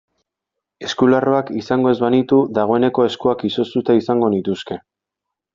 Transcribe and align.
Eskularruak 0.87 1.51
izango 1.61 1.91
ez 1.93 1.99
banitu 2.05 2.41
dagoeneko 2.59 3.07
eskuak 3.11 3.47
izoztuta 3.51 3.99
izango 4.03 4.35
nituzke. 4.39 4.83